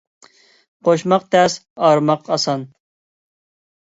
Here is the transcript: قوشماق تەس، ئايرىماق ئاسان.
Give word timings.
قوشماق 0.87 1.25
تەس، 1.35 1.53
ئايرىماق 1.85 2.31
ئاسان. 2.35 2.63